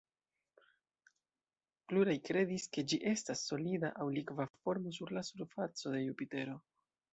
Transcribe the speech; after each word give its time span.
Pluraj 1.93 2.15
kredis 2.29 2.65
ke 2.79 2.85
ĝi 2.93 2.99
estas 3.13 3.45
solida 3.51 3.93
aŭ 4.01 4.09
likva 4.17 4.49
formo 4.57 4.97
sur 4.99 5.15
la 5.21 5.27
surfaco 5.31 5.97
de 5.99 6.05
Jupitero. 6.09 6.61